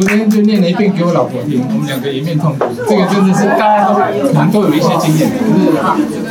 [0.00, 2.64] 昨天就念了一遍给我老婆听，我们两个一面痛哭。
[2.74, 3.92] 这个真的是大家都
[4.28, 5.30] 可能都有一些经验，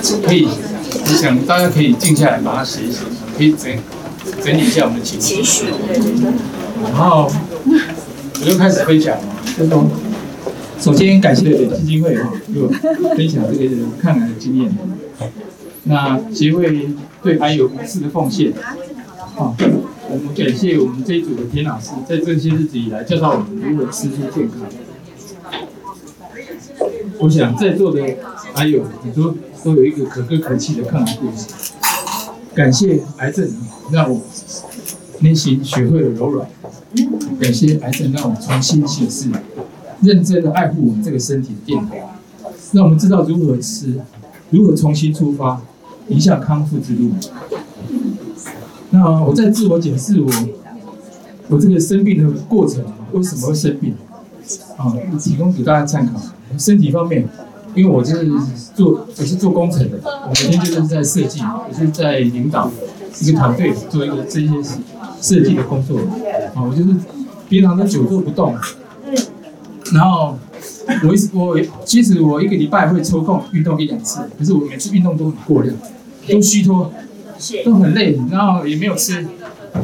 [0.01, 3.03] 就是可以，我想大家可以静下来把它写一写，
[3.37, 3.71] 可以整
[4.43, 5.65] 整理一下我们的情绪。
[6.81, 7.29] 然后
[8.41, 9.15] 我就开始分享，
[9.55, 9.85] 就说，
[10.79, 12.69] 首先感谢基金会哈，给我
[13.15, 14.71] 分享这个抗癌的经验。
[15.83, 16.89] 那协会
[17.21, 18.51] 对癌有无私的奉献，
[19.35, 19.55] 好，
[20.11, 24.59] 我们感谢我们这一组的田老师，在这些日子以来教导我们如何吃出健康。
[27.19, 28.01] 我想在座的
[28.53, 31.47] 还有很多都有一个可歌可泣的抗癌故事。
[32.55, 33.47] 感谢癌症
[33.91, 34.21] 让我
[35.19, 36.49] 内心学会了柔软，
[37.39, 39.29] 感谢癌症让我重新审视，
[40.01, 42.03] 认真的爱护我们这个身体的电台，
[42.71, 43.99] 让我们知道如何吃，
[44.49, 45.61] 如何重新出发。
[46.07, 47.11] 影响康复之路。
[48.91, 50.31] 那我在自我检视我
[51.47, 53.95] 我这个生病的过程，为什么会生病？
[54.77, 56.19] 啊，提供给大家参考。
[56.57, 57.27] 身体方面，
[57.75, 58.31] 因为我就是
[58.73, 61.39] 做我是做工程的，我每天就是在设计，
[61.71, 62.71] 也是在领导
[63.21, 64.47] 一个团队做一个这些
[65.21, 65.99] 设计的工作。
[66.55, 66.89] 啊，我就是
[67.47, 68.55] 平常都久坐不动，
[69.93, 70.37] 然后。
[71.03, 75.75] 我一我其实我一个礼拜会抽空运动一两次，可是我每次运动都很过量，
[76.27, 76.91] 都虚脱，
[77.63, 79.25] 都很累，然后也没有吃。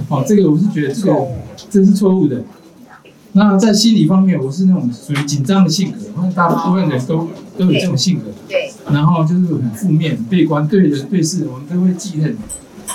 [0.09, 1.13] 哦，这个我是觉得这个
[1.69, 2.41] 这是错误的。
[3.33, 8.25] 那在心理方面，我是那种属于紧张的性格，我看大部分人都都有这种性格。
[8.47, 8.71] 对。
[8.91, 12.37] 然后就是很负面、悲观，对人对事我们都会记恨，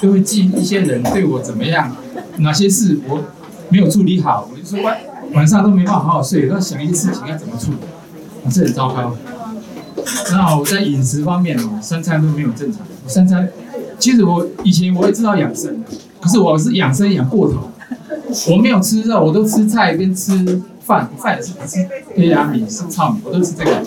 [0.00, 1.94] 都会记一些人对我怎么样，
[2.38, 3.22] 哪些事我
[3.69, 4.98] 没有处理好，我就说晚
[5.34, 7.78] 晚上都没办法好好睡，都要想一些事情该怎么处理。
[8.50, 9.14] 这很糟糕。
[10.31, 12.81] 那我在饮食方面哦，三餐都没有正常。
[13.05, 13.48] 我三餐，
[14.01, 15.84] 其实我以前我也知道养生，
[16.20, 17.70] 可是我是养生养过头。
[18.51, 23.83] 我没有吃肉，我都吃菜跟吃饭，饭也是吃黑芽米、吃糙米，我都吃这个。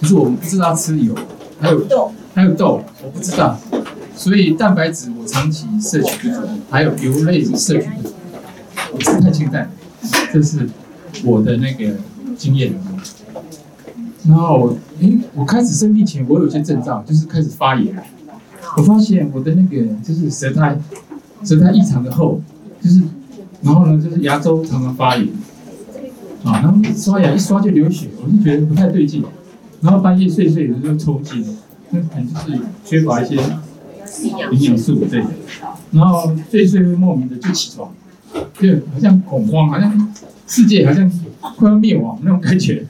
[0.00, 1.14] 可是我们不知道吃油，
[1.60, 3.58] 还有豆，还有豆，我不知道。
[4.14, 8.14] 所以蛋白质我长期摄取不足，还有油类摄取不足，
[8.92, 9.70] 我吃太清淡。
[10.32, 10.68] 这是
[11.24, 11.94] 我的那个
[12.36, 12.74] 经验。
[14.26, 17.96] 然后，哎，我开始生病前，我有些症状，就是开始发炎。
[18.78, 20.78] 我发现我的那个就是舌苔，
[21.44, 22.40] 舌苔异常的厚，
[22.80, 23.02] 就是，
[23.62, 25.26] 然后呢，就是牙周常常发炎，
[26.44, 29.24] 啊，然后刷牙一刷就流血，我就觉得不太对劲。
[29.80, 31.44] 然后半夜睡睡的时候抽筋，
[31.90, 33.36] 那可能就是缺乏一些
[34.52, 35.24] 营养素对。
[35.90, 37.92] 然后睡睡会莫名的就起床，
[38.60, 40.14] 就好像恐慌，好像
[40.46, 41.10] 世界好像
[41.40, 42.86] 快要灭亡那种感觉。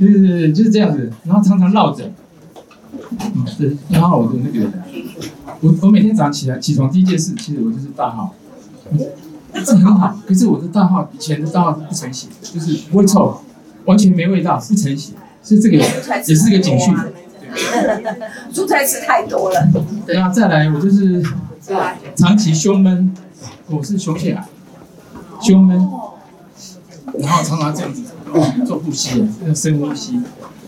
[0.00, 2.10] 就是就是这样子，然后常常落枕，
[3.10, 4.70] 嗯，对，然后我的那个，
[5.60, 8.34] 我我每天早上起来起床第一件事，其实我就是大号，
[9.52, 13.40] 这很好，可是我的大号以前的大号不成型，就是不会臭，
[13.84, 16.94] 完全没味道，不成型，所以这个也是个警讯。
[18.52, 19.68] 蔬菜吃太多了。
[20.08, 21.22] 那再来，我就是
[22.14, 23.14] 长期胸闷，
[23.68, 24.48] 我是胸腺癌，
[25.40, 25.76] 胸闷，
[27.18, 28.02] 然后常常这样子。
[28.66, 30.20] 做呼吸，要深呼吸。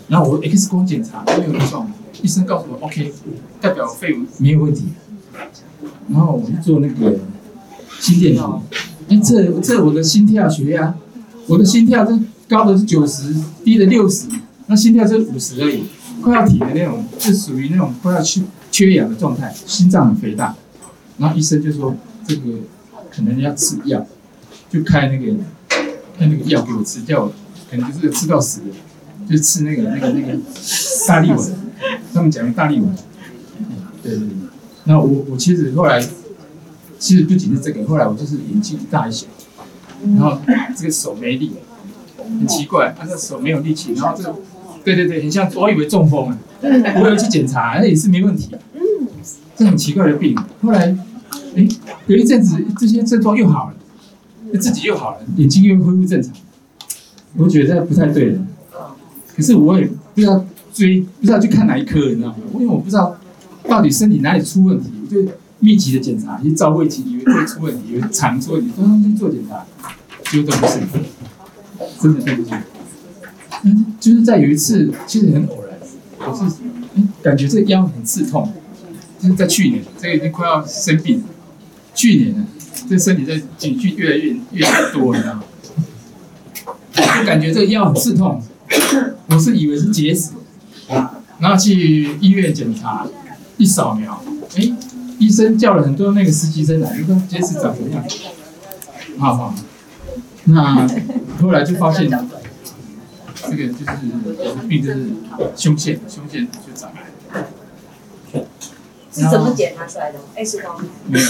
[0.06, 1.90] 然后我 X 光检查没有异状，
[2.22, 3.12] 医生告诉我 OK，
[3.60, 4.86] 代表肺没有问题。
[6.10, 7.18] 然后我就做那个
[8.00, 8.60] 心电图，
[9.08, 10.94] 哎，这这我的心跳血压，
[11.46, 12.18] 我的心跳这
[12.48, 13.34] 高的是九十，
[13.64, 14.26] 低的六十，
[14.66, 15.84] 那心跳是五十而已，
[16.22, 20.54] 快要停的那种，是属于那种快要缺缺氧的状态，心脏很肥大。
[21.18, 21.94] 然后医生就说
[22.26, 22.42] 这个
[23.10, 24.06] 可能要吃药，
[24.70, 25.36] 就开那个
[26.16, 27.32] 开那个药给我吃，叫我。
[27.70, 28.66] 可能就是吃到死的，
[29.28, 30.38] 就吃那个那个那个
[31.06, 31.38] 大力丸，
[32.18, 32.94] 他们讲的大力丸。
[34.02, 34.28] 对对对。
[34.84, 36.00] 那我我其实后来，
[36.98, 39.26] 其实不仅是这个，后来我就是眼睛一大一小，
[40.16, 40.38] 然后
[40.76, 41.52] 这个手没力，
[42.16, 44.34] 很奇怪，他的手没有力气，然后这个，
[44.84, 46.38] 对对对，很像我以为中风了，
[47.00, 48.50] 我有去检查，那也是没问题。
[48.74, 48.80] 嗯。
[49.56, 50.96] 这很奇怪的病，后来，
[51.56, 51.68] 哎，
[52.06, 53.74] 有一阵子这些症状又好了，
[54.58, 56.32] 自己又好了，眼睛又恢复正常。
[57.36, 58.38] 我觉得不太对的，
[59.36, 60.44] 可是我也不知道
[60.78, 62.36] 追，不知道去看哪一科，你知道吗？
[62.54, 63.18] 因为我不知道
[63.68, 69.66] 到底身体哪里出问题，我就密集的检查，一照胃镜以为会出问题，以为肠出问题，都去做检查，
[70.30, 70.80] 结果都不是，
[72.00, 72.50] 真的对不起。
[73.64, 75.76] 嗯，就是在有一次，其实很偶然，
[76.30, 76.44] 我是
[76.94, 78.52] 嗯感觉这个腰很刺痛，
[79.18, 81.24] 就是在去年，这个已经快要生病，
[81.92, 82.46] 去年呢，
[82.88, 85.42] 这身体在警讯越来越越多，你知道吗？
[86.94, 88.40] 就感觉这个腰很刺痛，
[89.28, 90.30] 我是以为是结石，
[91.38, 93.06] 然后去医院检查，
[93.56, 94.22] 一扫描，
[94.56, 94.72] 哎，
[95.18, 98.04] 医生叫了很多那个实习生来，你说结石长什么样？
[99.18, 99.54] 好好，
[100.44, 100.86] 那
[101.40, 103.90] 后来就发现，这个就是
[104.24, 105.10] 我的病就是
[105.56, 107.04] 胸腺，胸腺就长癌。
[109.10, 110.78] 是怎么检查出来的？X 光？
[111.08, 111.26] 没有，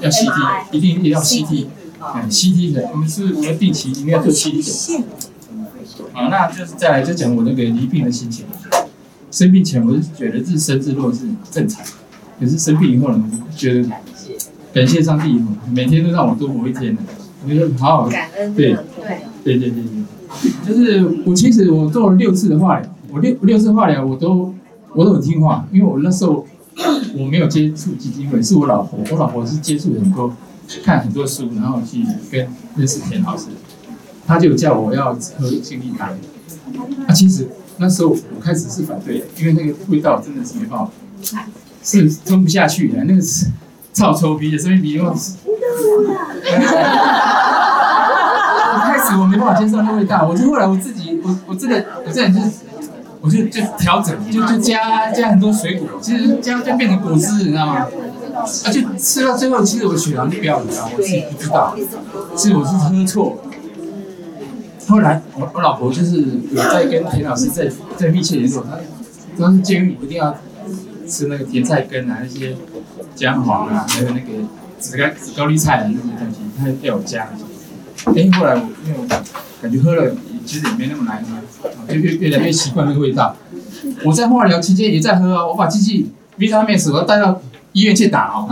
[0.00, 1.66] 要 CT，一定也要 CT。
[2.02, 5.04] 嗯，CT 的，我们是我们定期应该做 CT 检查。
[6.12, 8.46] 好，那就是再来就讲我那个离病的心情。
[9.30, 11.84] 生病前我是觉得自生自落是正常，
[12.38, 13.88] 可是生病以后呢，我觉得
[14.72, 15.40] 感谢上帝，
[15.72, 17.00] 每天都让我多活一天呢。
[17.44, 18.54] 我觉得好好感恩。
[18.54, 18.76] 对
[19.42, 24.54] 对对对对，就是我其实我做了六次的化疗，我六六次化疗我都
[24.94, 26.46] 我都很听话，因为我那时候
[27.16, 30.36] 我没有接触基金会，是我老婆，我老婆是接触很多
[30.84, 32.46] 看很多书，然后去跟
[32.76, 33.46] 认识田老师，
[34.26, 36.10] 他就叫我要喝心力汤。
[37.06, 37.48] 啊，其实
[37.80, 40.90] 那时候我开始是反对的，因为那个味道真的是没办法，
[41.82, 43.46] 是吞不下去的，那个是
[43.94, 45.06] 臭臭鼻的，所以鼻用。
[48.82, 52.50] 开始我没办法接受那味道，我就后来我自己，我我这个我这人就是，
[53.22, 57.86] 我就就调整，就就加加很多水果，其实加就变成果汁，你知道吗？
[58.66, 61.74] 而且吃到最后，其实我血糖就飙很高，我自己不知道，
[62.36, 63.38] 其实我是喝错。
[64.90, 66.20] 后来我我老婆就是
[66.50, 68.76] 有在跟田老师在在密切联络，她
[69.38, 70.36] 当时建议我一定要
[71.08, 72.56] 吃那个甜菜根啊，那些
[73.14, 74.26] 姜黄啊，还有那个
[74.80, 77.28] 紫甘紫高丽菜啊那些东西，她要我加。
[78.06, 79.06] 哎，后来我因为我
[79.62, 80.12] 感觉喝了
[80.44, 81.28] 其实也没那么难喝，
[81.86, 83.36] 就越越来越习惯那个味道。
[84.04, 87.40] 我在化疗期间也在喝啊，我把机器 Vitamin 我要带到
[87.72, 88.48] 医院去打哦。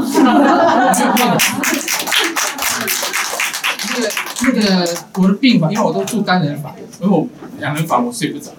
[3.99, 4.09] 那个
[4.45, 7.27] 那个我的病房，因为我都住单人房，因为我
[7.59, 8.50] 两人房我睡不着，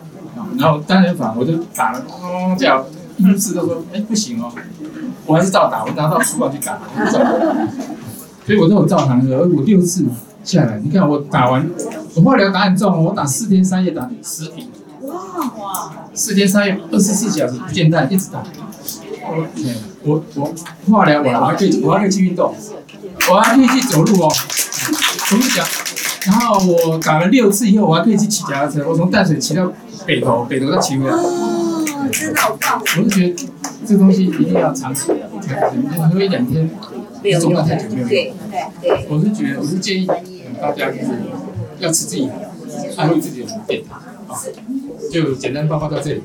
[0.58, 2.04] 然后单人房我就打了，
[2.58, 2.86] 叫
[3.18, 4.52] 医师都说，哎不行哦，
[5.26, 6.78] 我还是照打，我拿到书包去打，
[8.46, 10.06] 所以我都有照常喝，我六次。
[10.42, 11.70] 下来，你看我打完，
[12.16, 14.70] 我化疗打很重，我打四天三夜打十瓶，
[15.02, 18.42] 哇，四天三夜二十四小时不间断一直打。
[20.02, 20.54] 我我
[20.90, 22.56] 化疗完我还可以我还可以去运动，
[23.30, 24.32] 我还可以去走路哦，
[25.32, 25.66] 我跟你讲，
[26.26, 29.72] 然后我打了六次以后，我还可以去骑脚踏车，我从淡水骑到
[30.06, 31.16] 北投，北投再骑回来。
[31.16, 32.82] 哦，真的好棒！
[32.82, 33.36] 我是觉得
[33.86, 36.70] 这东西一定要长期，你喝一两天。
[37.22, 40.08] 没有用太久没有对对对，我是觉得，我是建议
[40.60, 41.10] 大家就是
[41.78, 42.30] 要吃自己，
[42.96, 44.42] 安慰自己的健康，好，
[45.12, 46.24] 就简单报告到这里。